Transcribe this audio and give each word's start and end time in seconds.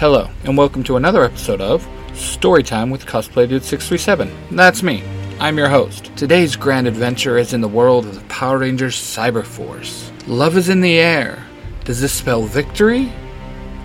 Hello, 0.00 0.30
and 0.44 0.56
welcome 0.56 0.82
to 0.84 0.96
another 0.96 1.24
episode 1.24 1.60
of 1.60 1.86
Storytime 2.12 2.90
with 2.90 3.04
Cosplay 3.04 3.46
Dude 3.46 3.62
637. 3.62 4.56
That's 4.56 4.82
me. 4.82 5.04
I'm 5.38 5.58
your 5.58 5.68
host. 5.68 6.10
Today's 6.16 6.56
grand 6.56 6.88
adventure 6.88 7.36
is 7.36 7.52
in 7.52 7.60
the 7.60 7.68
world 7.68 8.06
of 8.06 8.14
the 8.14 8.22
Power 8.22 8.56
Rangers 8.60 8.96
Cyber 8.96 9.44
Force. 9.44 10.10
Love 10.26 10.56
is 10.56 10.70
in 10.70 10.80
the 10.80 10.98
air. 10.98 11.44
Does 11.84 12.00
this 12.00 12.14
spell 12.14 12.44
victory? 12.44 13.12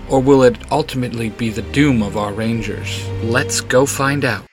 Or 0.08 0.20
will 0.20 0.42
it 0.42 0.56
ultimately 0.72 1.28
be 1.28 1.50
the 1.50 1.60
doom 1.60 2.02
of 2.02 2.16
our 2.16 2.32
Rangers? 2.32 3.06
Let's 3.22 3.60
go 3.60 3.84
find 3.84 4.24
out. 4.24 4.46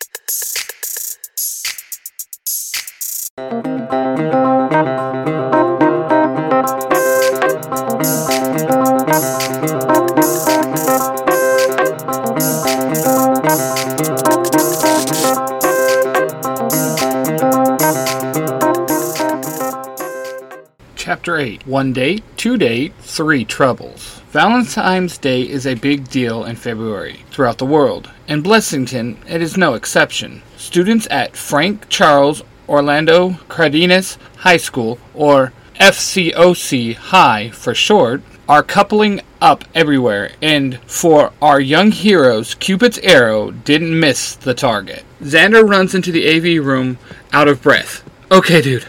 Chapter 21.23 21.39
8 21.39 21.67
One 21.67 21.93
date, 21.93 22.21
two 22.35 22.57
date, 22.57 22.93
three 22.99 23.45
troubles. 23.45 24.19
Valentine's 24.31 25.17
Day 25.17 25.43
is 25.43 25.65
a 25.65 25.73
big 25.73 26.09
deal 26.09 26.43
in 26.43 26.57
February 26.57 27.21
throughout 27.31 27.59
the 27.59 27.65
world. 27.65 28.09
In 28.27 28.43
Blessington, 28.43 29.15
it 29.25 29.41
is 29.41 29.55
no 29.55 29.73
exception. 29.73 30.41
Students 30.57 31.07
at 31.09 31.37
Frank 31.37 31.87
Charles 31.87 32.43
Orlando 32.67 33.37
Cardenas 33.47 34.17
High 34.39 34.57
School, 34.57 34.99
or 35.13 35.53
FCOC 35.79 36.95
High 36.95 37.51
for 37.51 37.73
short, 37.73 38.21
are 38.49 38.61
coupling 38.61 39.21
up 39.39 39.63
everywhere, 39.73 40.31
and 40.41 40.77
for 40.81 41.31
our 41.41 41.61
young 41.61 41.91
heroes, 41.91 42.53
Cupid's 42.53 42.99
arrow 42.99 43.49
didn't 43.49 43.97
miss 43.97 44.35
the 44.35 44.53
target. 44.53 45.05
Xander 45.21 45.65
runs 45.65 45.95
into 45.95 46.11
the 46.11 46.27
AV 46.27 46.61
room 46.65 46.97
out 47.31 47.47
of 47.47 47.61
breath. 47.61 48.03
Okay, 48.29 48.61
dude, 48.61 48.85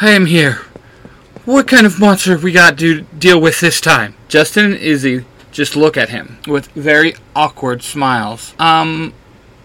I 0.00 0.12
am 0.12 0.24
here. 0.24 0.65
What 1.46 1.68
kind 1.68 1.86
of 1.86 2.00
monster 2.00 2.36
we 2.36 2.50
got 2.50 2.76
to 2.80 3.02
deal 3.02 3.40
with 3.40 3.60
this 3.60 3.80
time? 3.80 4.16
Justin 4.26 4.64
and 4.64 4.74
Izzy 4.74 5.24
just 5.52 5.76
look 5.76 5.96
at 5.96 6.08
him 6.08 6.38
with 6.48 6.66
very 6.72 7.14
awkward 7.36 7.84
smiles. 7.84 8.52
Um, 8.58 9.14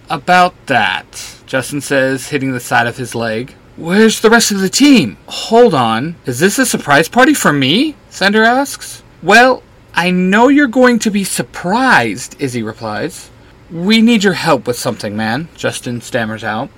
about 0.08 0.54
that, 0.68 1.42
Justin 1.48 1.82
says, 1.82 2.30
hitting 2.30 2.52
the 2.52 2.59
side 2.59 2.86
of 2.86 2.98
his 2.98 3.16
leg. 3.16 3.56
Where's 3.78 4.22
the 4.22 4.30
rest 4.30 4.52
of 4.52 4.59
the 4.59 4.70
team? 4.70 5.18
Hold 5.26 5.74
on. 5.74 6.18
Is 6.28 6.40
this 6.40 6.59
a 6.59 6.68
surprise 6.68 7.09
party 7.09 7.34
for 7.34 7.52
me? 7.52 7.96
Xander 8.12 8.46
asks. 8.46 9.02
Well, 9.24 9.64
I 9.96 10.12
know 10.12 10.50
you're 10.50 10.68
going 10.68 11.00
to 11.00 11.09
be 11.09 11.24
surprised, 11.24 12.40
Izzy 12.40 12.62
replies. 12.62 13.32
We 13.72 14.04
need 14.04 14.24
your 14.24 14.34
help 14.34 14.68
with 14.68 14.78
something, 14.78 15.18
man, 15.18 15.50
Justin 15.56 16.00
stammers 16.02 16.44
out. 16.44 16.70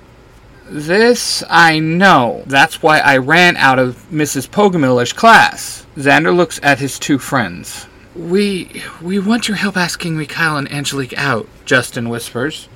This 0.68 1.42
I 1.50 1.78
know. 1.78 2.42
That's 2.46 2.82
why 2.82 2.98
I 2.98 3.18
ran 3.18 3.56
out 3.56 3.78
of 3.78 4.06
Mrs. 4.10 4.48
Pogomiller's 4.48 5.12
class. 5.12 5.86
Xander 5.96 6.34
looks 6.34 6.58
at 6.62 6.78
his 6.78 6.98
two 6.98 7.18
friends. 7.18 7.86
We 8.16 8.82
we 9.02 9.18
want 9.18 9.48
your 9.48 9.56
help 9.56 9.76
asking 9.76 10.16
Mikhail 10.16 10.56
and 10.56 10.70
Angelique 10.72 11.18
out, 11.18 11.48
Justin 11.64 12.08
whispers. 12.08 12.68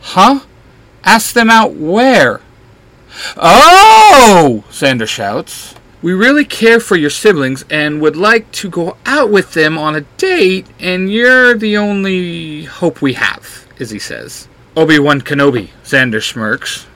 Huh? 0.00 0.40
Ask 1.04 1.34
them 1.34 1.50
out 1.50 1.74
where? 1.74 2.40
Oh! 3.36 4.64
Xander 4.70 5.06
shouts. 5.06 5.74
We 6.00 6.12
really 6.12 6.44
care 6.44 6.80
for 6.80 6.96
your 6.96 7.10
siblings 7.10 7.64
and 7.70 8.00
would 8.00 8.16
like 8.16 8.50
to 8.52 8.68
go 8.68 8.96
out 9.06 9.30
with 9.30 9.54
them 9.54 9.78
on 9.78 9.94
a 9.94 10.02
date, 10.02 10.66
and 10.78 11.10
you're 11.10 11.54
the 11.54 11.76
only 11.78 12.64
hope 12.64 13.00
we 13.00 13.14
have, 13.14 13.66
Izzy 13.78 13.98
says. 13.98 14.48
Obi 14.76 14.98
Wan 14.98 15.20
Kenobi, 15.22 15.70
Xander 15.82 16.22
smirks. 16.22 16.86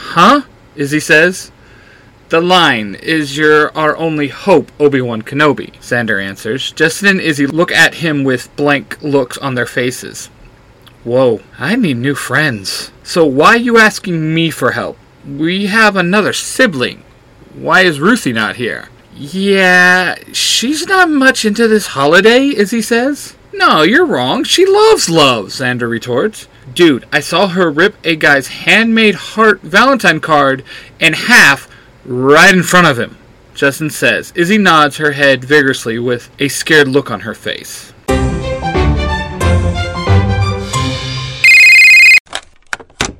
Huh? 0.00 0.42
Izzy 0.74 1.00
says. 1.00 1.52
The 2.30 2.40
line 2.40 2.94
is 2.94 3.36
your 3.36 3.76
our 3.76 3.96
only 3.96 4.28
hope, 4.28 4.70
Obi 4.78 5.00
Wan 5.00 5.22
Kenobi, 5.22 5.72
Xander 5.80 6.22
answers. 6.22 6.70
Justin 6.72 7.08
and 7.08 7.20
Izzy 7.20 7.46
look 7.46 7.72
at 7.72 7.94
him 7.94 8.22
with 8.22 8.54
blank 8.54 9.02
looks 9.02 9.36
on 9.38 9.56
their 9.56 9.66
faces. 9.66 10.26
Whoa, 11.02 11.40
I 11.58 11.76
need 11.76 11.96
new 11.96 12.14
friends. 12.14 12.92
So 13.02 13.24
why 13.24 13.56
you 13.56 13.78
asking 13.78 14.32
me 14.32 14.50
for 14.50 14.72
help? 14.72 14.96
We 15.26 15.66
have 15.66 15.96
another 15.96 16.32
sibling. 16.32 17.02
Why 17.54 17.80
is 17.80 17.98
Ruthie 18.00 18.32
not 18.32 18.56
here? 18.56 18.90
Yeah, 19.14 20.14
she's 20.32 20.86
not 20.86 21.10
much 21.10 21.44
into 21.44 21.66
this 21.66 21.88
holiday, 21.88 22.46
Izzy 22.56 22.80
says. 22.82 23.34
No, 23.52 23.82
you're 23.82 24.06
wrong. 24.06 24.44
She 24.44 24.64
loves 24.64 25.10
love, 25.10 25.46
Xander 25.46 25.88
retorts. 25.88 26.46
Dude, 26.72 27.04
I 27.12 27.20
saw 27.20 27.48
her 27.48 27.70
rip 27.70 27.96
a 28.04 28.14
guy's 28.14 28.48
handmade 28.48 29.16
heart 29.16 29.60
Valentine 29.62 30.20
card 30.20 30.64
in 31.00 31.14
half 31.14 31.68
right 32.04 32.54
in 32.54 32.62
front 32.62 32.86
of 32.86 32.98
him. 32.98 33.16
Justin 33.54 33.90
says. 33.90 34.32
Izzy 34.36 34.56
nods 34.56 34.98
her 34.98 35.12
head 35.12 35.44
vigorously 35.44 35.98
with 35.98 36.30
a 36.38 36.48
scared 36.48 36.88
look 36.88 37.10
on 37.10 37.20
her 37.20 37.34
face. 37.34 37.92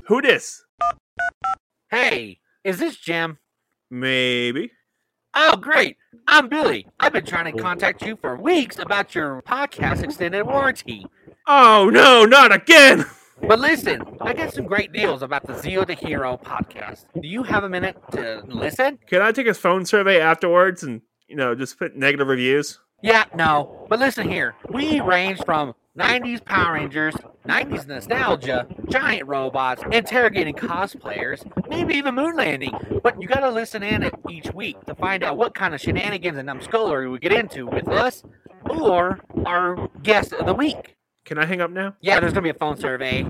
Who 0.05 0.21
dis? 0.21 0.63
Hey, 1.89 2.39
is 2.63 2.79
this 2.79 2.95
Jim? 2.95 3.37
Maybe. 3.89 4.71
Oh, 5.33 5.57
great. 5.57 5.97
I'm 6.33 6.47
Billy. 6.47 6.87
I've 6.97 7.11
been 7.11 7.25
trying 7.25 7.53
to 7.53 7.61
contact 7.61 8.01
you 8.03 8.15
for 8.15 8.37
weeks 8.37 8.79
about 8.79 9.13
your 9.13 9.41
podcast 9.41 10.01
extended 10.01 10.45
warranty. 10.45 11.05
Oh 11.45 11.89
no, 11.91 12.23
not 12.23 12.55
again! 12.55 13.05
But 13.45 13.59
listen, 13.59 14.01
I 14.21 14.31
got 14.31 14.53
some 14.53 14.65
great 14.65 14.93
deals 14.93 15.23
about 15.23 15.45
the 15.45 15.59
Zero 15.59 15.83
to 15.83 15.93
Hero 15.93 16.39
podcast. 16.41 17.03
Do 17.21 17.27
you 17.27 17.43
have 17.43 17.65
a 17.65 17.69
minute 17.69 17.97
to 18.13 18.43
listen? 18.47 18.97
Can 19.07 19.21
I 19.21 19.33
take 19.33 19.47
a 19.47 19.53
phone 19.53 19.85
survey 19.85 20.21
afterwards 20.21 20.83
and 20.83 21.01
you 21.27 21.35
know 21.35 21.53
just 21.53 21.77
put 21.77 21.97
negative 21.97 22.29
reviews? 22.29 22.79
Yeah, 23.03 23.25
no. 23.35 23.85
But 23.89 23.99
listen 23.99 24.29
here. 24.29 24.55
We 24.69 25.01
range 25.01 25.43
from 25.45 25.73
90s 25.97 26.43
Power 26.45 26.73
Rangers, 26.73 27.13
90s 27.45 27.85
nostalgia, 27.85 28.65
giant 28.89 29.27
robots, 29.27 29.83
interrogating 29.91 30.55
cosplayers, 30.55 31.43
maybe 31.69 31.95
even 31.95 32.15
moon 32.15 32.35
landing. 32.37 32.71
But 33.03 33.21
you 33.21 33.27
gotta 33.27 33.49
listen 33.49 33.83
in 33.83 34.03
it 34.03 34.13
each 34.29 34.53
week 34.53 34.83
to 34.85 34.95
find 34.95 35.21
out 35.21 35.37
what 35.37 35.53
kind 35.53 35.75
of 35.75 35.81
shenanigans 35.81 36.37
and 36.37 36.47
numbskullery 36.47 37.11
we 37.11 37.19
get 37.19 37.33
into 37.33 37.67
with 37.67 37.89
us 37.89 38.23
or 38.69 39.19
our 39.45 39.89
guest 40.01 40.31
of 40.31 40.45
the 40.45 40.53
week. 40.53 40.95
Can 41.25 41.37
I 41.37 41.45
hang 41.45 41.59
up 41.59 41.71
now? 41.71 41.95
Yeah, 41.99 42.21
there's 42.21 42.31
gonna 42.31 42.43
be 42.43 42.49
a 42.49 42.53
phone 42.53 42.77
survey 42.77 43.29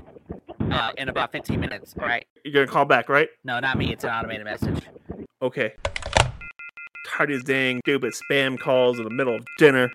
uh, 0.70 0.92
in 0.96 1.08
about 1.08 1.32
15 1.32 1.58
minutes. 1.58 1.94
All 2.00 2.06
right. 2.06 2.26
You're 2.44 2.64
gonna 2.64 2.72
call 2.72 2.84
back, 2.84 3.08
right? 3.08 3.28
No, 3.42 3.58
not 3.58 3.76
me. 3.76 3.92
It's 3.92 4.04
an 4.04 4.10
automated 4.10 4.44
message. 4.44 4.84
Okay. 5.42 5.72
Tired 7.08 7.30
these 7.30 7.42
dang 7.42 7.80
stupid 7.84 8.14
spam 8.30 8.56
calls 8.56 8.98
in 8.98 9.04
the 9.04 9.10
middle 9.10 9.34
of 9.34 9.44
dinner. 9.58 9.90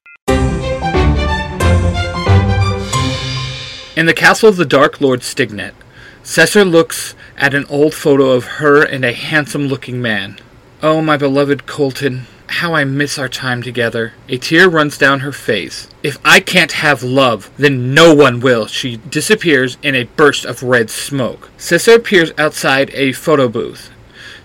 In 3.98 4.06
the 4.06 4.14
castle 4.14 4.48
of 4.48 4.58
the 4.58 4.64
Dark 4.64 5.02
Lord 5.02 5.22
Stignet, 5.22 5.74
Cesar 6.22 6.64
looks 6.64 7.16
at 7.36 7.56
an 7.56 7.66
old 7.66 7.96
photo 7.96 8.30
of 8.30 8.46
her 8.62 8.84
and 8.84 9.04
a 9.04 9.12
handsome 9.12 9.66
looking 9.66 10.00
man. 10.00 10.38
Oh, 10.84 11.02
my 11.02 11.18
beloved 11.18 11.66
Colton, 11.66 12.28
how 12.46 12.76
I 12.76 12.84
miss 12.84 13.18
our 13.18 13.28
time 13.28 13.64
together. 13.64 14.14
A 14.30 14.38
tear 14.38 14.70
runs 14.70 15.00
down 15.00 15.22
her 15.22 15.32
face. 15.32 15.88
If 16.04 16.20
I 16.24 16.42
can't 16.42 16.74
have 16.74 17.02
love, 17.02 17.50
then 17.58 17.96
no 17.96 18.14
one 18.14 18.40
will. 18.40 18.68
She 18.68 18.98
disappears 18.98 19.80
in 19.82 19.96
a 19.96 20.04
burst 20.04 20.46
of 20.46 20.62
red 20.62 20.92
smoke. 20.92 21.50
Cesar 21.58 21.96
appears 21.96 22.32
outside 22.38 22.92
a 22.94 23.14
photo 23.14 23.50
booth. 23.50 23.90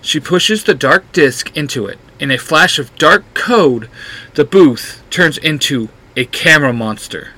She 0.01 0.19
pushes 0.19 0.63
the 0.63 0.73
dark 0.73 1.11
disc 1.11 1.55
into 1.55 1.85
it. 1.85 1.99
In 2.19 2.31
a 2.31 2.39
flash 2.39 2.79
of 2.79 2.95
dark 2.95 3.23
code, 3.35 3.87
the 4.33 4.45
booth 4.45 5.03
turns 5.11 5.37
into 5.37 5.89
a 6.17 6.25
camera 6.25 6.73
monster. 6.73 7.33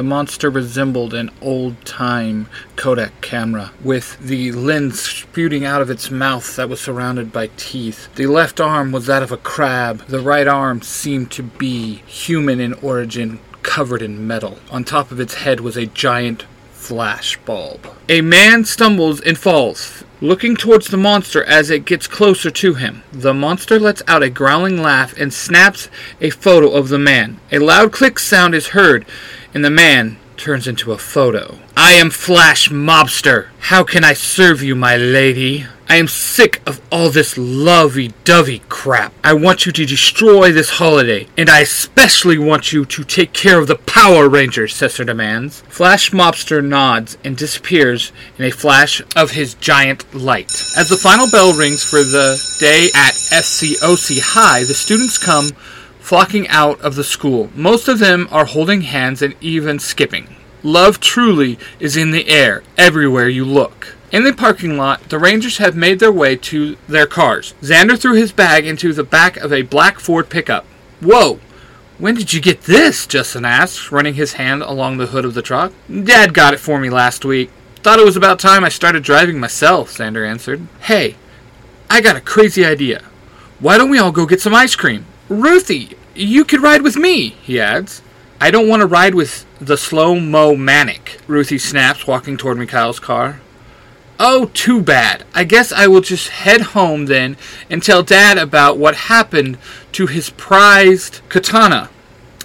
The 0.00 0.04
monster 0.04 0.48
resembled 0.48 1.12
an 1.12 1.30
old 1.42 1.84
time 1.84 2.46
Kodak 2.74 3.20
camera, 3.20 3.72
with 3.84 4.18
the 4.18 4.50
lens 4.50 4.98
spewing 4.98 5.66
out 5.66 5.82
of 5.82 5.90
its 5.90 6.10
mouth 6.10 6.56
that 6.56 6.70
was 6.70 6.80
surrounded 6.80 7.34
by 7.34 7.50
teeth. 7.58 8.08
The 8.14 8.26
left 8.26 8.62
arm 8.62 8.92
was 8.92 9.04
that 9.04 9.22
of 9.22 9.30
a 9.30 9.36
crab. 9.36 10.06
The 10.06 10.20
right 10.20 10.48
arm 10.48 10.80
seemed 10.80 11.30
to 11.32 11.42
be 11.42 11.96
human 12.06 12.60
in 12.60 12.72
origin, 12.72 13.40
covered 13.62 14.00
in 14.00 14.26
metal. 14.26 14.58
On 14.70 14.84
top 14.84 15.10
of 15.10 15.20
its 15.20 15.34
head 15.34 15.60
was 15.60 15.76
a 15.76 15.84
giant 15.84 16.46
flash 16.72 17.36
bulb. 17.44 17.86
A 18.08 18.22
man 18.22 18.64
stumbles 18.64 19.20
and 19.20 19.36
falls, 19.36 20.02
looking 20.22 20.56
towards 20.56 20.88
the 20.88 20.96
monster 20.96 21.44
as 21.44 21.68
it 21.68 21.84
gets 21.84 22.06
closer 22.06 22.50
to 22.50 22.74
him. 22.74 23.02
The 23.12 23.34
monster 23.34 23.78
lets 23.78 24.02
out 24.08 24.22
a 24.22 24.30
growling 24.30 24.82
laugh 24.82 25.14
and 25.18 25.32
snaps 25.32 25.90
a 26.22 26.30
photo 26.30 26.70
of 26.70 26.88
the 26.88 26.98
man. 26.98 27.38
A 27.52 27.58
loud 27.58 27.92
click 27.92 28.18
sound 28.18 28.54
is 28.54 28.68
heard, 28.68 29.04
and 29.54 29.64
the 29.64 29.70
man 29.70 30.18
turns 30.36 30.66
into 30.66 30.92
a 30.92 30.98
photo. 30.98 31.58
I 31.76 31.92
am 31.92 32.10
Flash 32.10 32.70
Mobster. 32.70 33.48
How 33.58 33.84
can 33.84 34.04
I 34.04 34.14
serve 34.14 34.62
you, 34.62 34.74
my 34.74 34.96
lady? 34.96 35.66
I 35.86 35.96
am 35.96 36.08
sick 36.08 36.62
of 36.66 36.80
all 36.90 37.10
this 37.10 37.36
lovey 37.36 38.14
dovey 38.24 38.62
crap. 38.68 39.12
I 39.24 39.34
want 39.34 39.66
you 39.66 39.72
to 39.72 39.84
destroy 39.84 40.52
this 40.52 40.70
holiday, 40.70 41.26
and 41.36 41.50
I 41.50 41.60
especially 41.60 42.38
want 42.38 42.72
you 42.72 42.84
to 42.84 43.04
take 43.04 43.32
care 43.32 43.58
of 43.58 43.66
the 43.66 43.76
Power 43.76 44.28
Rangers, 44.28 44.74
Cesar 44.74 45.04
demands. 45.04 45.62
Flash 45.68 46.10
Mobster 46.10 46.64
nods 46.64 47.18
and 47.24 47.36
disappears 47.36 48.12
in 48.38 48.44
a 48.44 48.50
flash 48.50 49.02
of 49.16 49.32
his 49.32 49.54
giant 49.54 50.14
light. 50.14 50.50
As 50.76 50.88
the 50.88 50.96
final 50.96 51.28
bell 51.30 51.52
rings 51.52 51.82
for 51.82 51.98
the 51.98 52.40
day 52.60 52.88
at 52.94 53.12
FCOC 53.12 54.20
High, 54.22 54.64
the 54.64 54.74
students 54.74 55.18
come 55.18 55.50
flocking 56.10 56.48
out 56.48 56.80
of 56.80 56.96
the 56.96 57.04
school. 57.04 57.48
Most 57.54 57.86
of 57.86 58.00
them 58.00 58.26
are 58.32 58.44
holding 58.44 58.80
hands 58.80 59.22
and 59.22 59.32
even 59.40 59.78
skipping. 59.78 60.26
Love 60.60 60.98
truly 60.98 61.56
is 61.78 61.96
in 61.96 62.10
the 62.10 62.28
air 62.28 62.64
everywhere 62.76 63.28
you 63.28 63.44
look. 63.44 63.94
In 64.10 64.24
the 64.24 64.32
parking 64.32 64.76
lot, 64.76 65.08
the 65.08 65.20
Rangers 65.20 65.58
have 65.58 65.76
made 65.76 66.00
their 66.00 66.10
way 66.10 66.34
to 66.34 66.76
their 66.88 67.06
cars. 67.06 67.54
Xander 67.62 67.96
threw 67.96 68.14
his 68.14 68.32
bag 68.32 68.66
into 68.66 68.92
the 68.92 69.04
back 69.04 69.36
of 69.36 69.52
a 69.52 69.62
black 69.62 70.00
Ford 70.00 70.28
pickup. 70.28 70.64
Whoa! 71.00 71.38
When 71.98 72.16
did 72.16 72.32
you 72.32 72.40
get 72.40 72.62
this? 72.62 73.06
Justin 73.06 73.44
asked, 73.44 73.92
running 73.92 74.14
his 74.14 74.32
hand 74.32 74.62
along 74.62 74.96
the 74.96 75.06
hood 75.06 75.24
of 75.24 75.34
the 75.34 75.42
truck. 75.42 75.72
Dad 75.88 76.34
got 76.34 76.54
it 76.54 76.58
for 76.58 76.80
me 76.80 76.90
last 76.90 77.24
week. 77.24 77.52
Thought 77.84 78.00
it 78.00 78.04
was 78.04 78.16
about 78.16 78.40
time 78.40 78.64
I 78.64 78.68
started 78.68 79.04
driving 79.04 79.38
myself, 79.38 79.96
Xander 79.96 80.28
answered. 80.28 80.66
Hey, 80.80 81.14
I 81.88 82.00
got 82.00 82.16
a 82.16 82.20
crazy 82.20 82.64
idea. 82.64 83.04
Why 83.60 83.78
don't 83.78 83.90
we 83.90 83.98
all 84.00 84.10
go 84.10 84.26
get 84.26 84.40
some 84.40 84.56
ice 84.56 84.74
cream? 84.74 85.06
Ruthie, 85.28 85.96
you 86.20 86.44
could 86.44 86.62
ride 86.62 86.82
with 86.82 86.96
me, 86.96 87.30
he 87.42 87.58
adds. 87.58 88.02
I 88.40 88.50
don't 88.50 88.68
want 88.68 88.80
to 88.80 88.86
ride 88.86 89.14
with 89.14 89.46
the 89.60 89.76
slow 89.76 90.18
mo 90.18 90.54
manic, 90.54 91.18
Ruthie 91.26 91.58
snaps, 91.58 92.06
walking 92.06 92.36
toward 92.36 92.58
Mikhail's 92.58 93.00
car. 93.00 93.40
Oh, 94.18 94.50
too 94.52 94.82
bad. 94.82 95.24
I 95.34 95.44
guess 95.44 95.72
I 95.72 95.86
will 95.86 96.02
just 96.02 96.28
head 96.28 96.60
home 96.60 97.06
then 97.06 97.36
and 97.70 97.82
tell 97.82 98.02
Dad 98.02 98.36
about 98.36 98.76
what 98.76 98.94
happened 98.94 99.56
to 99.92 100.06
his 100.06 100.30
prized 100.30 101.20
katana. 101.30 101.88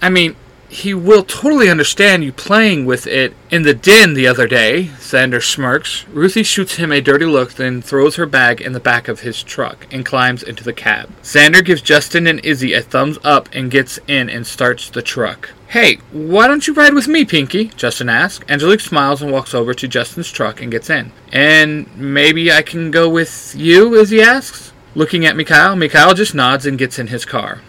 I 0.02 0.10
mean, 0.10 0.36
he 0.76 0.94
will 0.94 1.24
totally 1.24 1.70
understand 1.70 2.22
you 2.22 2.34
playing 2.34 2.86
with 2.86 3.08
it 3.08 3.34
in 3.50 3.64
the 3.64 3.74
den 3.74 4.14
the 4.14 4.28
other 4.28 4.46
day, 4.46 4.90
Xander 4.98 5.42
smirks. 5.42 6.06
Ruthie 6.10 6.44
shoots 6.44 6.76
him 6.76 6.92
a 6.92 7.00
dirty 7.00 7.26
look, 7.26 7.54
then 7.54 7.82
throws 7.82 8.18
her 8.18 8.26
bag 8.26 8.60
in 8.60 8.74
the 8.74 8.80
back 8.82 9.08
of 9.08 9.22
his 9.22 9.42
truck 9.42 9.88
and 9.90 10.06
climbs 10.06 10.44
into 10.44 10.66
the 10.66 10.74
cab. 10.74 11.10
Xander 11.24 11.64
gives 11.64 11.82
Justin 11.82 12.28
and 12.28 12.44
Izzy 12.44 12.74
a 12.74 12.82
thumbs 12.82 13.18
up 13.24 13.48
and 13.54 13.72
gets 13.72 14.00
in 14.08 14.30
and 14.30 14.46
starts 14.46 14.90
the 14.90 15.02
truck. 15.02 15.52
Hey, 15.70 15.96
why 16.12 16.48
don't 16.48 16.68
you 16.68 16.74
ride 16.74 16.94
with 16.94 17.08
me, 17.08 17.24
Pinky? 17.24 17.70
Justin 17.78 18.10
asks. 18.10 18.44
Angelique 18.50 18.82
smiles 18.82 19.22
and 19.22 19.32
walks 19.32 19.54
over 19.54 19.74
to 19.74 19.88
Justin's 19.88 20.30
truck 20.30 20.62
and 20.62 20.72
gets 20.72 20.90
in. 20.90 21.14
And 21.32 21.88
maybe 21.96 22.52
I 22.52 22.62
can 22.62 22.92
go 22.92 23.10
with 23.10 23.56
you, 23.58 23.96
Izzy 23.96 24.22
asks. 24.22 24.74
Looking 24.94 25.26
at 25.26 25.38
Mikhail, 25.38 25.78
Mikhail 25.78 26.14
just 26.14 26.36
nods 26.36 26.66
and 26.66 26.78
gets 26.78 27.00
in 27.00 27.08
his 27.08 27.24
car. 27.24 27.62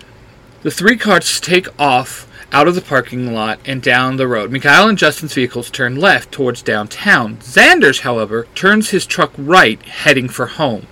The 0.62 0.70
three 0.72 0.96
cars 0.96 1.40
take 1.40 1.68
off 1.80 2.26
out 2.52 2.68
of 2.68 2.74
the 2.74 2.80
parking 2.80 3.32
lot 3.32 3.58
and 3.64 3.82
down 3.82 4.16
the 4.16 4.28
road. 4.28 4.50
Mikhail 4.50 4.88
and 4.88 4.98
Justin's 4.98 5.34
vehicles 5.34 5.70
turn 5.70 5.96
left 5.96 6.32
towards 6.32 6.62
downtown. 6.62 7.36
Xander's, 7.38 8.00
however, 8.00 8.46
turns 8.54 8.90
his 8.90 9.06
truck 9.06 9.32
right, 9.36 9.80
heading 9.82 10.28
for 10.28 10.46
home. 10.46 10.86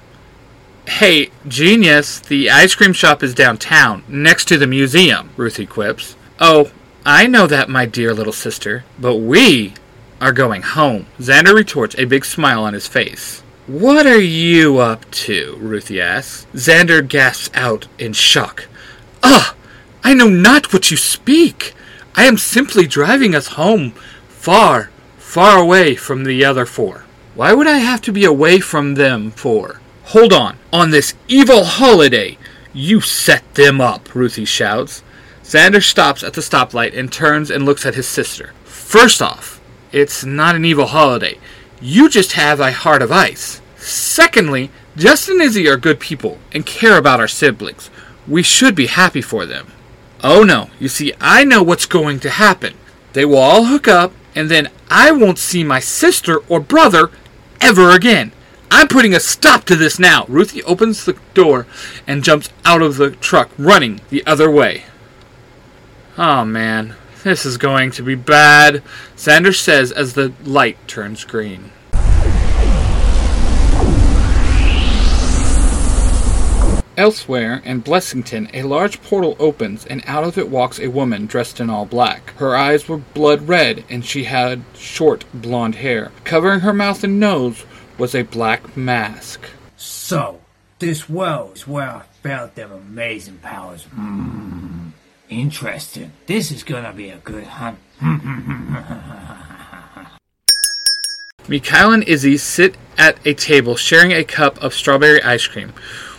Hey, 0.87 1.31
genius, 1.49 2.21
the 2.21 2.51
ice 2.51 2.75
cream 2.75 2.93
shop 2.93 3.23
is 3.23 3.35
downtown, 3.35 4.05
next 4.07 4.47
to 4.49 4.59
the 4.59 4.67
museum, 4.67 5.31
Ruthie 5.37 5.67
quips. 5.67 6.15
Oh, 6.39 6.71
I 7.07 7.27
know 7.27 7.47
that, 7.47 7.69
my 7.71 7.87
dear 7.87 8.13
little 8.13 8.33
sister, 8.33 8.85
but 8.99 9.17
we 9.17 9.75
are 10.21 10.33
going 10.33 10.63
home. 10.63 11.07
Xander 11.19 11.55
retorts, 11.55 11.95
a 11.99 12.05
big 12.05 12.25
smile 12.25 12.65
on 12.65 12.75
his 12.75 12.87
face. 12.87 13.43
What 13.67 14.07
are 14.07 14.21
you 14.21 14.79
up 14.79 15.11
to? 15.11 15.57
Ruthie 15.59 16.01
asks. 16.01 16.47
Xander 16.53 17.07
gasps 17.07 17.51
out 17.55 17.89
in 17.99 18.13
shock. 18.13 18.67
Ah! 19.23 19.55
I 20.05 20.13
know 20.13 20.29
not 20.29 20.73
what 20.73 20.91
you 20.91 20.99
speak. 20.99 21.73
I 22.15 22.25
am 22.25 22.37
simply 22.37 22.87
driving 22.87 23.35
us 23.35 23.49
home, 23.49 23.93
far, 24.29 24.91
far 25.17 25.59
away 25.59 25.97
from 25.97 26.25
the 26.25 26.45
other 26.45 26.67
four. 26.67 27.07
Why 27.35 27.55
would 27.55 27.67
I 27.67 27.79
have 27.79 28.03
to 28.03 28.13
be 28.13 28.25
away 28.27 28.61
from 28.61 28.95
them 28.95 29.31
for? 29.31 29.81
Hold 30.05 30.35
on. 30.35 30.59
On 30.73 30.91
this 30.91 31.15
evil 31.27 31.65
holiday, 31.65 32.37
you 32.75 33.01
set 33.01 33.55
them 33.55 33.81
up, 33.81 34.15
Ruthie 34.15 34.45
shouts. 34.45 35.03
Xander 35.43 35.83
stops 35.83 36.23
at 36.23 36.35
the 36.35 36.43
stoplight 36.43 36.97
and 36.97 37.11
turns 37.11 37.51
and 37.51 37.65
looks 37.65 37.87
at 37.87 37.95
his 37.95 38.07
sister. 38.07 38.53
First 38.65 39.23
off, 39.23 39.61
it's 39.91 40.25
not 40.25 40.55
an 40.55 40.67
evil 40.67 40.87
holiday. 40.87 41.39
You 41.81 42.11
just 42.11 42.33
have 42.33 42.61
a 42.61 42.73
heart 42.73 43.01
of 43.01 43.11
ice. 43.11 43.63
Secondly, 43.77 44.71
Justin 44.97 45.41
and 45.41 45.45
Izzy 45.45 45.69
are 45.69 45.77
good 45.77 45.99
people 45.99 46.39
and 46.53 46.67
care 46.67 46.99
about 46.99 47.21
our 47.21 47.29
siblings. 47.29 47.91
We 48.29 48.43
should 48.43 48.75
be 48.75 48.87
happy 48.87 49.23
for 49.23 49.47
them. 49.47 49.73
Oh 50.23 50.43
no, 50.43 50.71
you 50.79 50.89
see, 50.89 51.13
I 51.21 51.45
know 51.45 51.63
what's 51.63 51.87
going 51.87 52.21
to 52.21 52.31
happen. 52.31 52.75
They 53.13 53.25
will 53.25 53.39
all 53.39 53.65
hook 53.67 53.89
up, 53.89 54.13
and 54.35 54.51
then 54.51 54.71
I 54.91 55.13
won't 55.13 55.39
see 55.39 55.63
my 55.63 55.81
sister 55.81 56.39
or 56.49 56.61
brother 56.61 57.11
ever 57.61 57.91
again. 57.91 58.33
I'm 58.71 58.89
putting 58.89 59.15
a 59.15 59.21
stop 59.21 59.65
to 59.65 59.77
this 59.77 59.99
now. 59.99 60.25
Ruthie 60.29 60.63
opens 60.65 61.05
the 61.05 61.17
door 61.33 61.67
and 62.07 62.25
jumps 62.25 62.49
out 62.65 62.83
of 62.83 62.97
the 62.97 63.13
truck, 63.13 63.51
running 63.57 64.01
the 64.11 64.27
other 64.27 64.51
way. 64.51 64.85
Oh 66.19 66.45
man, 66.45 66.97
this 67.23 67.47
is 67.47 67.57
going 67.57 67.91
to 67.93 68.03
be 68.03 68.15
bad, 68.15 68.83
Sanders 69.17 69.61
says 69.61 69.93
as 69.93 70.15
the 70.15 70.33
light 70.45 70.77
turns 70.89 71.25
green. 71.25 71.71
Elsewhere, 76.97 77.61
in 77.65 77.83
Blessington, 77.83 78.49
a 78.55 78.63
large 78.63 79.03
portal 79.03 79.35
opens, 79.41 79.85
and 79.85 80.05
out 80.07 80.23
of 80.23 80.39
it 80.39 80.49
walks 80.49 80.79
a 80.79 80.87
woman 80.87 81.27
dressed 81.27 81.59
in 81.59 81.69
all 81.69 81.87
black. 81.87 82.31
Her 82.37 82.55
eyes 82.55 82.89
were 82.89 82.99
blood 82.99 83.49
red, 83.49 83.83
and 83.91 84.05
she 84.05 84.25
had 84.25 84.63
short 84.75 85.25
blonde 85.35 85.75
hair. 85.77 86.13
Covering 86.23 86.61
her 86.61 86.73
mouth 86.73 87.03
and 87.03 87.19
nose 87.19 87.65
was 87.99 88.15
a 88.15 88.23
black 88.23 88.77
mask. 88.77 89.49
So, 89.77 90.41
this 90.79 91.09
well 91.09 91.51
is 91.53 91.67
where 91.67 91.91
I 91.91 92.03
felt 92.23 92.55
them 92.55 92.71
amazing 92.71 93.39
powers. 93.39 93.87
Mm, 93.97 94.93
interesting. 95.29 96.13
This 96.27 96.53
is 96.53 96.63
gonna 96.63 96.93
be 96.93 97.11
a 97.11 97.19
good 97.19 97.45
hunt. 97.45 97.79
Mikhail 101.49 101.93
and 101.93 102.05
Izzy 102.05 102.39
sit 102.39 102.77
at 102.97 103.19
a 103.27 103.35
table 103.35 103.77
sharing 103.77 104.13
a 104.13 104.25
cup 104.25 104.63
of 104.63 104.73
strawberry 104.73 105.23
ice 105.23 105.47
cream 105.47 105.75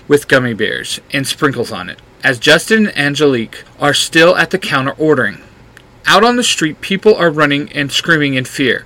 with 0.08 0.28
gummy 0.28 0.54
bears 0.54 1.00
and 1.12 1.28
sprinkles 1.28 1.72
on 1.72 1.90
it, 1.90 2.00
as 2.24 2.40
Justin 2.40 2.88
and 2.88 2.98
Angelique 2.98 3.64
are 3.80 3.94
still 3.94 4.36
at 4.36 4.52
the 4.52 4.60
counter 4.60 4.94
ordering. 4.98 5.42
Out 6.06 6.24
on 6.24 6.36
the 6.36 6.44
street, 6.44 6.82
people 6.82 7.16
are 7.16 7.30
running 7.30 7.72
and 7.74 7.92
screaming 7.92 8.36
in 8.36 8.46
fear. 8.46 8.86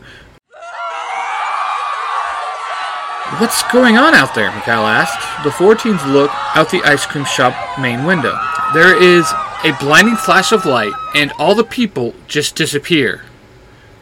What's 3.37 3.61
going 3.71 3.97
on 3.97 4.15
out 4.15 4.33
there? 4.33 4.51
Mikhail 4.51 4.81
asks. 4.81 5.43
The 5.43 5.51
four 5.51 5.75
teens 5.75 6.03
look 6.05 6.31
out 6.55 6.71
the 6.71 6.81
ice 6.83 7.05
cream 7.05 7.25
shop 7.25 7.79
main 7.79 8.03
window. 8.03 8.37
There 8.73 9.01
is 9.01 9.31
a 9.63 9.71
blinding 9.79 10.15
flash 10.15 10.51
of 10.51 10.65
light, 10.65 10.93
and 11.13 11.31
all 11.37 11.53
the 11.53 11.63
people 11.63 12.15
just 12.27 12.55
disappear. 12.55 13.23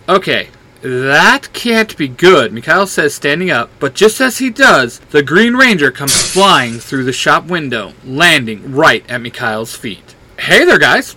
Okay, 0.08 0.50
that 0.82 1.50
can't 1.54 1.96
be 1.98 2.08
good, 2.08 2.54
Mikhail 2.54 2.88
says, 2.88 3.16
standing 3.16 3.50
up, 3.50 3.70
but 3.80 3.96
just 3.96 4.22
as 4.22 4.38
he 4.38 4.50
does, 4.50 5.00
the 5.12 5.24
Green 5.24 5.56
Ranger 5.56 5.92
comes 5.92 6.32
flying 6.32 6.80
through 6.80 7.04
the 7.04 7.14
shop 7.14 7.46
window, 7.46 7.94
landing 8.06 8.74
right 8.74 9.10
at 9.10 9.22
Mikhail's 9.22 9.76
feet. 9.76 10.16
Hey 10.40 10.66
there, 10.66 10.80
guys. 10.80 11.16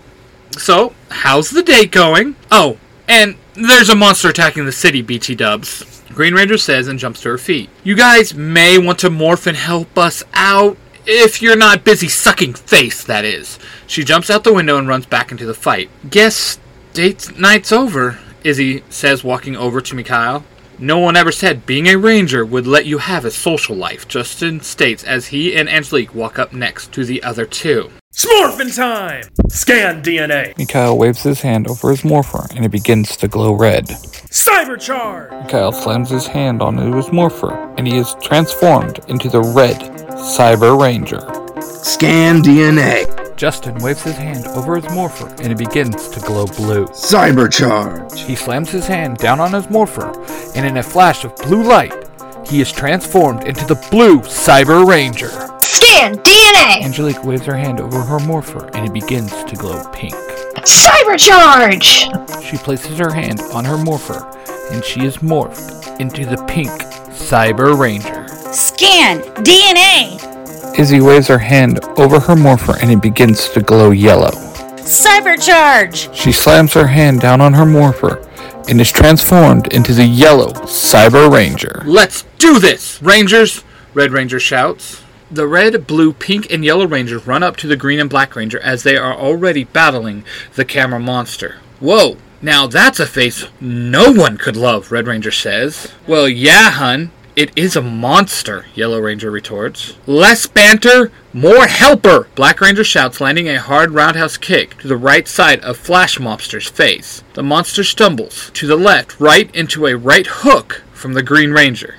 So, 0.59 0.95
how's 1.11 1.51
the 1.51 1.63
date 1.63 1.93
going? 1.93 2.37
Oh, 2.51 2.79
and 3.07 3.37
there's 3.55 3.89
a 3.89 3.95
monster 3.95 4.29
attacking 4.29 4.65
the 4.65 4.73
city, 4.73 5.03
BT 5.03 5.35
dubs. 5.35 6.03
Green 6.11 6.35
Ranger 6.35 6.59
says 6.59 6.89
and 6.89 6.99
jumps 6.99 7.23
to 7.23 7.31
her 7.31 7.39
feet. 7.39 7.71
You 7.85 7.95
guys 7.95 8.35
may 8.35 8.79
want 8.79 8.99
to 9.01 9.11
morph 9.11 9.47
and 9.47 9.57
help 9.57 9.97
us 9.97 10.25
out. 10.35 10.77
If 11.07 11.41
you're 11.41 11.57
not 11.57 11.85
busy 11.85 12.09
sucking 12.09 12.55
face, 12.55 13.05
that 13.05 13.25
is. 13.25 13.59
She 13.87 14.05
jumps 14.05 14.31
out 14.31 14.45
the 14.45 14.53
window 14.53 14.79
and 14.79 14.89
runs 14.89 15.07
back 15.07 15.31
into 15.31 15.47
the 15.47 15.55
fight. 15.55 15.89
Guess 16.09 16.59
date 16.93 17.39
night's 17.39 17.73
over, 17.73 18.19
Izzy 18.45 18.83
says, 18.89 19.25
walking 19.25 19.57
over 19.57 19.81
to 19.81 19.95
Mikhail. 19.95 20.45
No 20.79 20.99
one 20.99 21.15
ever 21.15 21.31
said 21.31 21.67
being 21.67 21.89
a 21.89 21.97
ranger 21.97 22.45
would 22.45 22.67
let 22.67 22.87
you 22.87 22.97
have 22.99 23.27
a 23.27 23.31
social 23.31 23.77
life, 23.77 24.09
Justin 24.09 24.61
states 24.61 25.05
as 25.05 25.27
he 25.27 25.55
and 25.55 25.69
Angelique 25.69 26.15
walk 26.15 26.39
up 26.39 26.55
next 26.55 26.91
to 26.93 27.05
the 27.05 27.23
other 27.23 27.45
two. 27.45 27.91
Smorphin 28.15 28.75
time! 28.75 29.25
Scan 29.51 30.03
DNA! 30.03 30.57
Mikhail 30.57 30.97
waves 30.97 31.23
his 31.23 31.43
hand 31.43 31.69
over 31.69 31.91
his 31.91 32.03
morpher 32.03 32.47
and 32.57 32.65
it 32.65 32.71
begins 32.71 33.17
to 33.19 33.29
glow 33.29 33.53
red. 33.53 33.89
Cybercharge! 33.89 35.43
Mikhail 35.43 35.73
slams 35.73 36.09
his 36.09 36.27
hand 36.27 36.63
onto 36.63 36.97
his 36.97 37.13
morpher 37.13 37.53
and 37.77 37.87
he 37.87 37.99
is 37.99 38.17
transformed 38.23 39.01
into 39.09 39.29
the 39.29 39.43
red 39.43 39.79
Cyber 40.13 40.81
Ranger. 40.81 41.21
Scan 41.61 42.43
DNA. 42.43 43.20
Justin 43.41 43.75
waves 43.77 44.03
his 44.03 44.17
hand 44.17 44.47
over 44.49 44.79
his 44.79 44.93
morpher 44.93 45.27
and 45.43 45.51
it 45.51 45.57
begins 45.57 46.09
to 46.09 46.21
glow 46.21 46.45
blue. 46.45 46.85
Cybercharge! 46.89 48.19
He 48.27 48.37
slams 48.37 48.69
his 48.69 48.87
hand 48.87 49.17
down 49.17 49.41
on 49.41 49.55
his 49.55 49.71
morpher, 49.71 50.13
and 50.55 50.67
in 50.67 50.77
a 50.77 50.83
flash 50.83 51.25
of 51.25 51.35
blue 51.37 51.63
light, 51.63 52.07
he 52.47 52.61
is 52.61 52.71
transformed 52.71 53.45
into 53.45 53.65
the 53.65 53.77
Blue 53.91 54.19
Cyber 54.21 54.87
Ranger. 54.87 55.31
Scan 55.59 56.17
DNA! 56.17 56.83
Angelique 56.83 57.25
waves 57.25 57.47
her 57.47 57.57
hand 57.57 57.81
over 57.81 58.03
her 58.03 58.21
morpher 58.21 58.69
and 58.75 58.85
it 58.85 58.93
begins 58.93 59.33
to 59.45 59.57
glow 59.57 59.83
pink. 59.91 60.13
Cybercharge! 60.57 62.43
She 62.45 62.59
places 62.59 62.99
her 62.99 63.11
hand 63.11 63.41
on 63.55 63.65
her 63.65 63.79
morpher 63.79 64.31
and 64.71 64.85
she 64.85 65.07
is 65.07 65.17
morphed 65.17 65.99
into 65.99 66.27
the 66.27 66.45
pink 66.45 66.73
Cyber 67.09 67.75
Ranger. 67.79 68.29
Scan 68.53 69.23
DNA! 69.43 70.30
Izzy 70.79 71.01
waves 71.01 71.29
her 71.29 71.39
hand 71.39 71.81
over 71.99 72.21
her 72.21 72.37
morpher 72.37 72.77
and 72.81 72.91
it 72.91 73.03
begins 73.03 73.49
to 73.51 73.61
glow 73.61 73.91
yellow. 73.91 74.31
Cybercharge! 74.77 76.15
She 76.15 76.33
slams 76.33 76.73
her 76.75 76.87
hand 76.87 77.21
down 77.21 77.41
on 77.41 77.53
her 77.55 77.67
morpher 77.67 78.27
and 78.69 78.81
is 78.81 78.91
transformed 78.93 79.73
into 79.73 79.93
the 79.93 80.05
yellow 80.05 80.53
Cyber 80.65 81.31
Ranger. 81.33 81.83
Let's 81.85 82.25
do 82.39 82.59
this, 82.59 83.03
Rangers! 83.03 83.65
Red 83.95 84.13
Ranger 84.13 84.41
shouts. 84.41 85.03
The 85.31 85.47
red, 85.47 85.87
blue, 85.87 86.13
pink, 86.13 86.51
and 86.51 86.65
yellow 86.65 86.87
Rangers 86.87 87.27
run 87.27 87.43
up 87.43 87.57
to 87.59 87.67
the 87.67 87.77
green 87.77 88.01
and 88.01 88.11
black 88.11 88.35
Ranger 88.35 88.59
as 88.61 88.83
they 88.83 88.97
are 88.97 89.15
already 89.15 89.65
battling 89.65 90.25
the 90.55 90.65
camera 90.65 90.99
monster. 90.99 91.59
Whoa, 91.79 92.17
now 92.43 92.67
that's 92.67 92.99
a 92.99 93.07
face 93.07 93.47
no 93.61 94.11
one 94.13 94.39
could 94.39 94.57
love, 94.57 94.91
Red 94.91 95.07
Ranger 95.07 95.31
says. 95.31 95.93
Well, 96.07 96.29
yeah, 96.29 96.71
hun. 96.71 97.13
It 97.37 97.57
is 97.57 97.77
a 97.77 97.83
monster, 97.83 98.67
Yellow 98.75 98.99
Ranger 98.99 99.31
retorts. 99.31 99.97
Less 100.05 100.49
banter, 100.49 101.13
more 101.33 101.69
helper, 101.69 102.27
Black 102.35 102.61
Ranger 102.61 102.83
shouts, 102.83 103.21
landing 103.21 103.49
a 103.49 103.61
hard 103.61 103.93
roundhouse 103.93 104.37
kick 104.37 104.77
to 104.79 104.89
the 104.89 104.97
right 104.97 105.29
side 105.29 105.61
of 105.61 105.77
Flash 105.77 106.19
Mobster's 106.19 106.69
face. 106.69 107.23
The 107.35 107.45
monster 107.45 107.85
stumbles 107.85 108.51
to 108.55 108.67
the 108.67 108.77
left, 108.77 109.21
right 109.21 109.55
into 109.55 109.87
a 109.87 109.97
right 109.97 110.27
hook 110.27 110.83
from 110.93 111.15
the 111.15 111.23
Green 111.23 111.53
Ranger. 111.53 111.95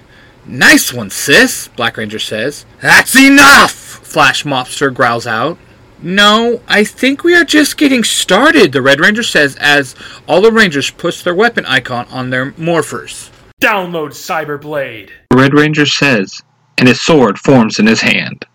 Nice 0.45 0.91
one, 0.91 1.09
sis, 1.09 1.69
Black 1.69 1.95
Ranger 1.95 2.19
says. 2.19 2.65
That's 2.81 3.15
enough, 3.15 3.71
Flash 3.71 4.43
Mobster 4.43 4.93
growls 4.93 5.25
out. 5.25 5.57
No, 6.01 6.61
I 6.67 6.83
think 6.83 7.23
we 7.23 7.35
are 7.35 7.45
just 7.45 7.77
getting 7.77 8.03
started, 8.03 8.73
the 8.73 8.81
Red 8.81 8.99
Ranger 8.99 9.23
says 9.23 9.55
as 9.61 9.95
all 10.27 10.41
the 10.41 10.51
Rangers 10.51 10.91
push 10.91 11.23
their 11.23 11.35
weapon 11.35 11.65
icon 11.67 12.05
on 12.09 12.31
their 12.31 12.51
morphers. 12.53 13.29
Download 13.61 14.09
Cyberblade. 14.09 15.11
The 15.29 15.37
Red 15.37 15.53
Ranger 15.53 15.85
says, 15.85 16.41
and 16.79 16.87
his 16.87 16.99
sword 16.99 17.37
forms 17.37 17.77
in 17.77 17.85
his 17.85 18.01
hand. 18.01 18.47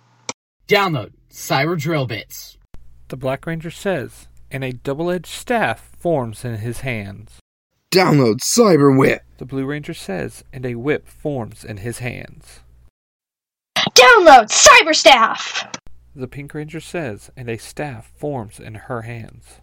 Download 0.67 1.13
Cyber 1.31 1.79
Drill 1.79 2.07
Bits. 2.07 2.59
The 3.07 3.17
Black 3.17 3.47
Ranger 3.47 3.71
says, 3.71 4.27
and 4.51 4.65
a 4.65 4.73
double 4.73 5.09
edged 5.13 5.27
staff 5.27 5.93
forms 5.97 6.45
in 6.45 6.57
his 6.57 6.81
hands. 6.81 7.39
Download 7.93 8.41
Cyber 8.41 8.99
Whip. 8.99 9.23
The 9.39 9.45
Blue 9.45 9.65
Ranger 9.65 9.95
says, 9.95 10.43
and 10.53 10.67
a 10.67 10.75
whip 10.75 11.07
forms 11.07 11.65
in 11.65 11.77
his 11.77 12.01
hands. 12.01 12.61
Download 13.95 14.51
Cyberstaff! 14.51 15.73
The 16.17 16.27
Pink 16.27 16.53
Ranger 16.53 16.81
says, 16.81 17.31
and 17.37 17.49
a 17.49 17.59
staff 17.59 18.11
forms 18.17 18.59
in 18.59 18.75
her 18.75 19.03
hands. 19.03 19.61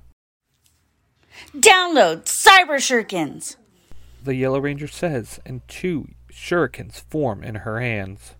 Download 1.54 2.24
Cyber 2.24 2.78
Shurikens! 2.80 3.58
The 4.24 4.36
Yellow 4.36 4.60
Ranger 4.60 4.88
says, 4.88 5.42
and 5.46 5.68
two 5.68 6.08
shurikens 6.32 7.02
form 7.10 7.44
in 7.44 7.56
her 7.56 7.82
hands. 7.82 8.36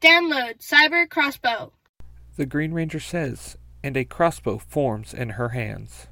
Download 0.00 0.58
Cyber 0.58 1.08
Crossbow. 1.08 1.72
The 2.36 2.46
Green 2.46 2.72
Ranger 2.72 2.98
says, 2.98 3.56
and 3.84 3.96
a 3.96 4.04
crossbow 4.04 4.58
forms 4.58 5.14
in 5.14 5.30
her 5.30 5.50
hands. 5.50 6.08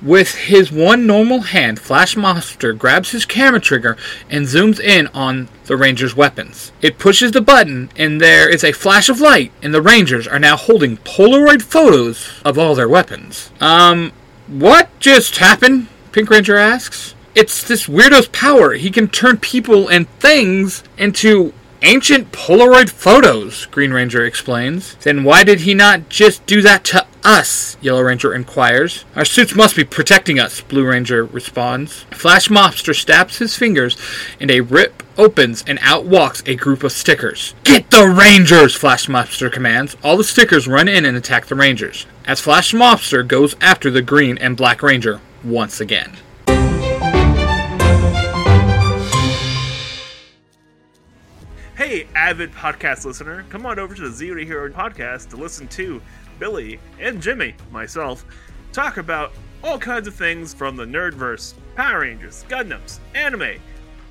With 0.00 0.36
his 0.36 0.70
one 0.70 1.04
normal 1.04 1.40
hand, 1.40 1.80
Flash 1.80 2.14
Mobster 2.14 2.78
grabs 2.78 3.10
his 3.10 3.26
camera 3.26 3.60
trigger 3.60 3.96
and 4.30 4.46
zooms 4.46 4.78
in 4.78 5.08
on 5.08 5.48
the 5.64 5.76
Ranger's 5.76 6.14
weapons. 6.14 6.70
It 6.80 7.00
pushes 7.00 7.32
the 7.32 7.40
button, 7.40 7.90
and 7.96 8.20
there 8.20 8.48
is 8.48 8.62
a 8.62 8.70
flash 8.70 9.08
of 9.08 9.20
light, 9.20 9.50
and 9.62 9.74
the 9.74 9.82
Rangers 9.82 10.28
are 10.28 10.38
now 10.38 10.56
holding 10.56 10.98
Polaroid 10.98 11.62
photos 11.62 12.40
of 12.44 12.56
all 12.56 12.76
their 12.76 12.88
weapons. 12.88 13.50
Um, 13.60 14.12
what 14.46 14.96
just 15.00 15.38
happened? 15.38 15.88
Pink 16.12 16.30
Ranger 16.30 16.56
asks. 16.56 17.16
It's 17.34 17.66
this 17.66 17.88
weirdo's 17.88 18.28
power. 18.28 18.74
He 18.74 18.90
can 18.90 19.08
turn 19.08 19.38
people 19.38 19.88
and 19.88 20.08
things 20.20 20.84
into 20.96 21.52
ancient 21.82 22.30
Polaroid 22.30 22.88
photos, 22.88 23.66
Green 23.66 23.92
Ranger 23.92 24.24
explains. 24.24 24.94
Then 24.96 25.24
why 25.24 25.42
did 25.42 25.60
he 25.60 25.74
not 25.74 26.08
just 26.08 26.46
do 26.46 26.62
that 26.62 26.84
to 26.84 27.06
us? 27.24 27.76
Yellow 27.80 28.02
Ranger 28.02 28.32
inquires. 28.32 29.04
Our 29.16 29.24
suits 29.24 29.54
must 29.54 29.74
be 29.74 29.82
protecting 29.82 30.38
us, 30.38 30.60
Blue 30.60 30.86
Ranger 30.86 31.24
responds. 31.24 32.04
Flash 32.12 32.48
Mobster 32.48 32.94
snaps 32.94 33.38
his 33.38 33.56
fingers 33.56 33.96
and 34.40 34.50
a 34.50 34.60
rip 34.60 35.02
opens 35.18 35.64
and 35.66 35.78
out 35.82 36.04
walks 36.04 36.42
a 36.46 36.54
group 36.54 36.84
of 36.84 36.92
stickers. 36.92 37.54
Get 37.64 37.90
the 37.90 38.06
Rangers! 38.08 38.76
Flash 38.76 39.06
Mobster 39.08 39.50
commands. 39.52 39.96
All 40.02 40.16
the 40.16 40.24
stickers 40.24 40.68
run 40.68 40.88
in 40.88 41.04
and 41.04 41.16
attack 41.16 41.46
the 41.46 41.54
Rangers. 41.54 42.06
As 42.26 42.40
Flash 42.40 42.72
Mobster 42.72 43.26
goes 43.26 43.56
after 43.60 43.90
the 43.90 44.02
Green 44.02 44.38
and 44.38 44.56
Black 44.56 44.82
Ranger 44.82 45.20
once 45.42 45.80
again. 45.80 46.16
Hey, 51.86 52.06
avid 52.14 52.50
podcast 52.50 53.04
listener, 53.04 53.44
come 53.50 53.66
on 53.66 53.78
over 53.78 53.94
to 53.94 54.00
the 54.08 54.10
Zero 54.10 54.42
Hero 54.42 54.70
podcast 54.70 55.28
to 55.28 55.36
listen 55.36 55.68
to 55.68 56.00
Billy 56.38 56.80
and 56.98 57.20
Jimmy, 57.20 57.54
myself, 57.70 58.24
talk 58.72 58.96
about 58.96 59.34
all 59.62 59.78
kinds 59.78 60.08
of 60.08 60.14
things 60.14 60.54
from 60.54 60.76
the 60.76 60.86
Nerdverse, 60.86 61.52
Power 61.76 62.00
Rangers, 62.00 62.46
Gundams, 62.48 63.00
anime, 63.14 63.60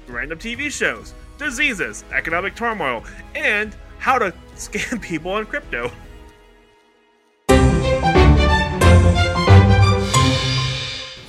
random 0.07 0.37
TV 0.37 0.71
shows, 0.71 1.15
diseases, 1.39 2.03
economic 2.13 2.55
turmoil, 2.55 3.03
and 3.33 3.75
how 3.97 4.19
to 4.19 4.31
scam 4.55 5.01
people 5.01 5.31
on 5.31 5.47
crypto. 5.47 5.91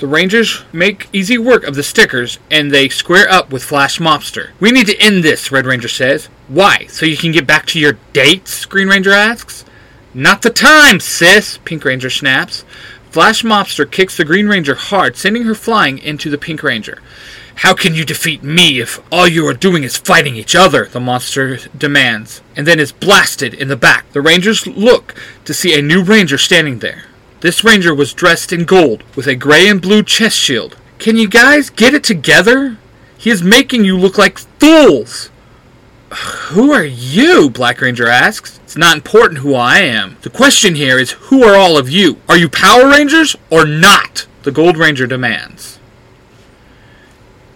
The 0.04 0.08
Rangers 0.08 0.62
make 0.74 1.08
easy 1.14 1.38
work 1.38 1.64
of 1.64 1.74
the 1.74 1.82
stickers 1.82 2.38
and 2.50 2.70
they 2.70 2.90
square 2.90 3.26
up 3.30 3.50
with 3.50 3.64
Flash 3.64 3.98
Mobster. 3.98 4.50
We 4.60 4.70
need 4.70 4.86
to 4.88 5.00
end 5.00 5.24
this, 5.24 5.50
Red 5.50 5.64
Ranger 5.64 5.88
says. 5.88 6.28
Why? 6.48 6.86
So 6.88 7.06
you 7.06 7.16
can 7.16 7.32
get 7.32 7.46
back 7.46 7.66
to 7.66 7.80
your 7.80 7.98
dates? 8.12 8.64
Green 8.64 8.88
Ranger 8.88 9.12
asks. 9.12 9.64
Not 10.12 10.42
the 10.42 10.50
time, 10.50 11.00
sis, 11.00 11.58
Pink 11.64 11.84
Ranger 11.84 12.10
snaps. 12.10 12.64
Flash 13.10 13.42
Mobster 13.42 13.90
kicks 13.90 14.16
the 14.16 14.24
Green 14.24 14.48
Ranger 14.48 14.74
hard, 14.74 15.16
sending 15.16 15.44
her 15.44 15.54
flying 15.54 15.98
into 15.98 16.30
the 16.30 16.38
Pink 16.38 16.62
Ranger. 16.62 16.98
How 17.56 17.72
can 17.72 17.94
you 17.94 18.04
defeat 18.04 18.42
me 18.42 18.80
if 18.80 19.00
all 19.12 19.28
you 19.28 19.46
are 19.46 19.54
doing 19.54 19.84
is 19.84 19.96
fighting 19.96 20.34
each 20.34 20.56
other? 20.56 20.86
The 20.86 21.00
monster 21.00 21.58
demands, 21.76 22.42
and 22.56 22.66
then 22.66 22.80
is 22.80 22.90
blasted 22.90 23.54
in 23.54 23.68
the 23.68 23.76
back. 23.76 24.10
The 24.12 24.20
Rangers 24.20 24.66
look 24.66 25.14
to 25.44 25.54
see 25.54 25.78
a 25.78 25.82
new 25.82 26.02
Ranger 26.02 26.38
standing 26.38 26.80
there. 26.80 27.04
This 27.40 27.62
Ranger 27.62 27.94
was 27.94 28.12
dressed 28.12 28.52
in 28.52 28.64
gold 28.64 29.04
with 29.14 29.26
a 29.28 29.36
gray 29.36 29.68
and 29.68 29.80
blue 29.80 30.02
chest 30.02 30.36
shield. 30.36 30.76
Can 30.98 31.16
you 31.16 31.28
guys 31.28 31.70
get 31.70 31.94
it 31.94 32.02
together? 32.02 32.76
He 33.16 33.30
is 33.30 33.42
making 33.42 33.84
you 33.84 33.96
look 33.96 34.18
like 34.18 34.38
fools. 34.38 35.30
Who 36.14 36.73
are 36.73 36.85
you? 36.85 37.50
Black 37.50 37.80
Ranger 37.80 38.06
asks. 38.06 38.61
It's 38.62 38.76
not 38.76 38.97
important 38.97 39.40
who 39.40 39.54
I 39.54 39.78
am. 39.78 40.16
The 40.23 40.30
question 40.30 40.76
here 40.76 40.99
is 40.99 41.11
who 41.12 41.42
are 41.42 41.56
all 41.56 41.76
of 41.76 41.90
you? 41.90 42.21
Are 42.28 42.37
you 42.37 42.49
Power 42.49 42.88
Rangers 42.88 43.35
or 43.50 43.64
not? 43.64 44.26
The 44.44 44.52
Gold 44.52 44.76
Ranger 44.76 45.06
demands. 45.06 45.80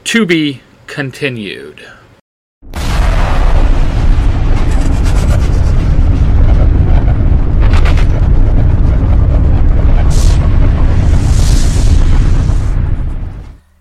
To 0.05 0.27
be 0.27 0.63
continued. 0.87 1.87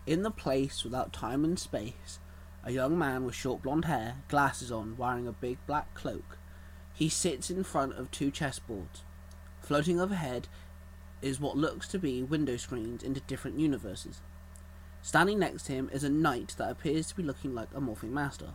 In 0.05 0.21
the 0.21 0.31
place 0.31 0.83
without 0.83 1.11
time 1.11 1.43
and 1.43 1.59
space, 1.59 2.19
a 2.63 2.71
young 2.71 2.97
man 2.97 3.23
with 3.23 3.35
short 3.35 3.61
blonde 3.61 3.85
hair, 3.85 4.17
glasses 4.27 4.71
on, 4.71 4.97
wearing 4.97 5.27
a 5.27 5.31
big 5.31 5.57
black 5.65 5.93
cloak. 5.93 6.37
He 6.93 7.09
sits 7.09 7.49
in 7.49 7.63
front 7.63 7.93
of 7.93 8.11
two 8.11 8.31
chessboards. 8.31 9.01
Floating 9.61 9.99
overhead 9.99 10.47
is 11.21 11.39
what 11.39 11.57
looks 11.57 11.87
to 11.89 11.99
be 11.99 12.23
window 12.23 12.57
screens 12.57 13.03
into 13.03 13.21
different 13.21 13.59
universes. 13.59 14.21
Standing 15.01 15.39
next 15.39 15.63
to 15.63 15.73
him 15.73 15.89
is 15.93 16.03
a 16.03 16.09
knight 16.09 16.55
that 16.57 16.69
appears 16.69 17.07
to 17.07 17.15
be 17.15 17.23
looking 17.23 17.53
like 17.55 17.69
a 17.73 17.79
morphing 17.79 18.11
master. 18.11 18.53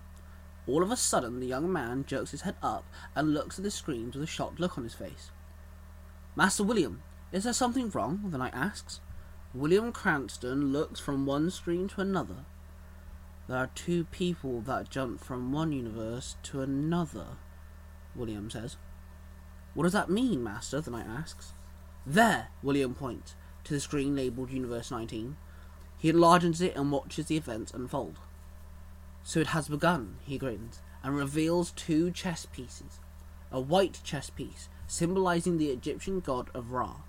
All 0.66 0.82
of 0.82 0.90
a 0.90 0.96
sudden, 0.96 1.40
the 1.40 1.46
young 1.46 1.72
man 1.72 2.04
jerks 2.06 2.30
his 2.30 2.42
head 2.42 2.56
up 2.62 2.84
and 3.16 3.34
looks 3.34 3.58
at 3.58 3.64
the 3.64 3.70
screens 3.70 4.14
with 4.14 4.24
a 4.24 4.30
shocked 4.30 4.60
look 4.60 4.78
on 4.78 4.84
his 4.84 4.94
face. 4.94 5.30
Master 6.36 6.62
William, 6.62 7.02
is 7.32 7.44
there 7.44 7.52
something 7.52 7.90
wrong? 7.90 8.30
the 8.30 8.38
knight 8.38 8.54
asks. 8.54 9.00
William 9.54 9.92
Cranston 9.92 10.72
looks 10.72 11.00
from 11.00 11.26
one 11.26 11.50
screen 11.50 11.88
to 11.88 12.00
another. 12.00 12.44
There 13.52 13.60
are 13.60 13.70
two 13.74 14.04
people 14.04 14.62
that 14.62 14.88
jump 14.88 15.22
from 15.22 15.52
one 15.52 15.72
universe 15.72 16.36
to 16.44 16.62
another, 16.62 17.36
William 18.16 18.48
says. 18.48 18.78
What 19.74 19.82
does 19.82 19.92
that 19.92 20.08
mean, 20.08 20.42
Master? 20.42 20.80
the 20.80 20.90
knight 20.90 21.04
asks. 21.06 21.52
There, 22.06 22.48
William 22.62 22.94
points 22.94 23.34
to 23.64 23.74
the 23.74 23.80
screen 23.80 24.16
labelled 24.16 24.50
Universe 24.50 24.90
19. 24.90 25.36
He 25.98 26.08
enlarges 26.08 26.62
it 26.62 26.74
and 26.74 26.90
watches 26.90 27.26
the 27.26 27.36
events 27.36 27.74
unfold. 27.74 28.16
So 29.22 29.40
it 29.40 29.48
has 29.48 29.68
begun, 29.68 30.16
he 30.24 30.38
grins, 30.38 30.80
and 31.02 31.14
reveals 31.14 31.72
two 31.72 32.10
chess 32.10 32.46
pieces. 32.46 33.00
A 33.50 33.60
white 33.60 34.00
chess 34.02 34.30
piece, 34.30 34.70
symbolizing 34.86 35.58
the 35.58 35.68
Egyptian 35.68 36.20
god 36.20 36.48
of 36.54 36.72
Ra, 36.72 37.02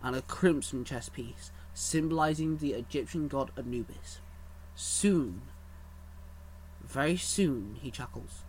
and 0.00 0.14
a 0.14 0.22
crimson 0.22 0.84
chess 0.84 1.08
piece, 1.08 1.50
symbolizing 1.74 2.58
the 2.58 2.74
Egyptian 2.74 3.26
god 3.26 3.50
Anubis. 3.56 4.20
Soon, 4.76 5.42
very 6.88 7.16
soon, 7.16 7.76
he 7.80 7.90
chuckles. 7.90 8.44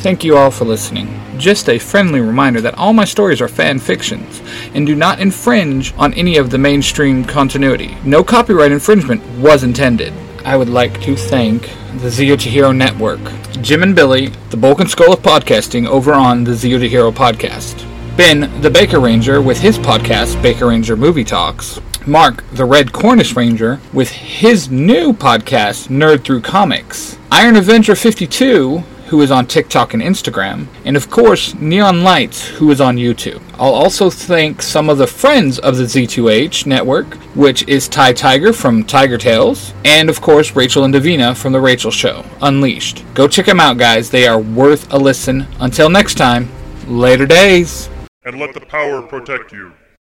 Thank 0.00 0.22
you 0.22 0.36
all 0.36 0.50
for 0.50 0.66
listening. 0.66 1.08
Just 1.38 1.68
a 1.68 1.78
friendly 1.78 2.20
reminder 2.20 2.60
that 2.60 2.74
all 2.74 2.92
my 2.92 3.04
stories 3.04 3.40
are 3.40 3.48
fan 3.48 3.78
fictions 3.78 4.40
and 4.74 4.86
do 4.86 4.94
not 4.94 5.20
infringe 5.20 5.94
on 5.96 6.14
any 6.14 6.36
of 6.36 6.50
the 6.50 6.58
mainstream 6.58 7.24
continuity. 7.24 7.96
No 8.04 8.22
copyright 8.22 8.72
infringement 8.72 9.24
was 9.38 9.64
intended. 9.64 10.12
I 10.44 10.56
would 10.56 10.68
like 10.68 11.00
to 11.02 11.16
thank 11.16 11.70
the 12.00 12.10
Zero 12.10 12.36
to 12.36 12.48
Hero 12.48 12.72
Network, 12.72 13.20
Jim 13.62 13.82
and 13.82 13.96
Billy, 13.96 14.28
the 14.50 14.56
Bulk 14.56 14.80
and 14.80 14.88
Skull 14.88 15.14
of 15.14 15.20
podcasting 15.20 15.88
over 15.88 16.12
on 16.12 16.44
the 16.44 16.54
Zero 16.54 16.78
to 16.78 16.88
Hero 16.88 17.10
podcast, 17.10 17.85
Ben, 18.16 18.62
the 18.62 18.70
Baker 18.70 18.98
Ranger, 18.98 19.42
with 19.42 19.58
his 19.58 19.78
podcast, 19.78 20.40
Baker 20.40 20.68
Ranger 20.68 20.96
Movie 20.96 21.22
Talks, 21.22 21.78
Mark, 22.06 22.48
the 22.52 22.64
Red 22.64 22.90
Cornish 22.90 23.36
Ranger, 23.36 23.78
with 23.92 24.10
his 24.10 24.70
new 24.70 25.12
podcast, 25.12 25.88
Nerd 25.88 26.24
Through 26.24 26.40
Comics, 26.40 27.18
Iron 27.30 27.56
Avenger 27.56 27.94
52, 27.94 28.78
who 29.08 29.20
is 29.20 29.30
on 29.30 29.46
TikTok 29.46 29.92
and 29.92 30.02
Instagram, 30.02 30.66
and 30.86 30.96
of 30.96 31.10
course, 31.10 31.54
Neon 31.56 32.04
Lights, 32.04 32.48
who 32.48 32.70
is 32.70 32.80
on 32.80 32.96
YouTube. 32.96 33.42
I'll 33.58 33.74
also 33.74 34.08
thank 34.08 34.62
some 34.62 34.88
of 34.88 34.96
the 34.96 35.06
friends 35.06 35.58
of 35.58 35.76
the 35.76 35.84
Z2H 35.84 36.64
network, 36.64 37.16
which 37.34 37.68
is 37.68 37.86
Ty 37.86 38.14
Tiger 38.14 38.54
from 38.54 38.82
Tiger 38.82 39.18
Tales, 39.18 39.74
and 39.84 40.08
of 40.08 40.22
course, 40.22 40.56
Rachel 40.56 40.84
and 40.84 40.94
Davina 40.94 41.36
from 41.36 41.52
The 41.52 41.60
Rachel 41.60 41.90
Show, 41.90 42.24
Unleashed. 42.40 43.04
Go 43.12 43.28
check 43.28 43.44
them 43.44 43.60
out, 43.60 43.76
guys. 43.76 44.10
They 44.10 44.26
are 44.26 44.40
worth 44.40 44.90
a 44.90 44.96
listen. 44.98 45.46
Until 45.60 45.90
next 45.90 46.14
time, 46.14 46.48
later 46.88 47.26
days. 47.26 47.90
And 48.26 48.40
let 48.40 48.54
the 48.54 48.60
power 48.60 49.02
protect 49.02 49.52
you. 49.52 49.72